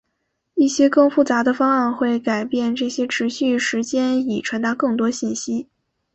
[0.55, 5.67] 一些更复杂的方案会改变这些持续时间以传达更多信息。